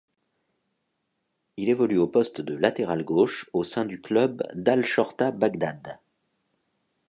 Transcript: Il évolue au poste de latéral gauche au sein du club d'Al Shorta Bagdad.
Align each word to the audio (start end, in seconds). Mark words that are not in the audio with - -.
Il 1.57 1.69
évolue 1.69 1.99
au 1.99 2.07
poste 2.07 2.41
de 2.41 2.55
latéral 2.55 3.03
gauche 3.05 3.47
au 3.53 3.63
sein 3.63 3.85
du 3.85 4.01
club 4.01 4.41
d'Al 4.55 4.83
Shorta 4.83 5.29
Bagdad. 5.29 5.99